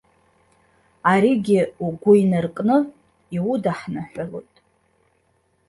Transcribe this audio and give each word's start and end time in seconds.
Аригьы 1.11 1.59
угәы 1.85 2.13
инаркы, 2.21 2.75
иудаҳныҳәалоит. 3.35 4.55